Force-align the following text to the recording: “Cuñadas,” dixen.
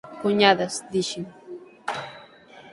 “Cuñadas,” 0.21 0.75
dixen. 0.91 1.25